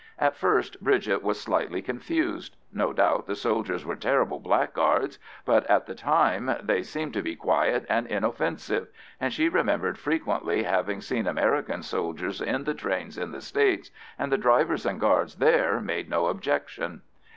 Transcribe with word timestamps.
At 0.17 0.35
first 0.35 0.81
Bridget 0.83 1.21
was 1.21 1.39
slightly 1.39 1.79
confused; 1.83 2.55
no 2.73 2.91
doubt 2.91 3.27
the 3.27 3.35
soldiers 3.35 3.85
were 3.85 3.95
terrible 3.95 4.39
blackguards, 4.39 5.19
but 5.45 5.63
at 5.69 5.85
the 5.85 5.93
time 5.93 6.55
they 6.63 6.81
seemed 6.81 7.13
to 7.13 7.21
be 7.21 7.35
quiet 7.35 7.85
and 7.87 8.07
inoffensive, 8.07 8.87
and 9.19 9.31
she 9.31 9.47
remembered 9.47 9.99
frequently 9.99 10.63
having 10.63 11.01
seen 11.01 11.27
American 11.27 11.83
soldiers 11.83 12.41
in 12.41 12.63
the 12.63 12.73
trains 12.73 13.15
in 13.15 13.31
the 13.31 13.41
States, 13.41 13.91
and 14.17 14.31
the 14.31 14.39
drivers 14.39 14.87
and 14.87 14.99
guards 14.99 15.35
there 15.35 15.79
made 15.79 16.09
no 16.09 16.25
objection. 16.25 17.03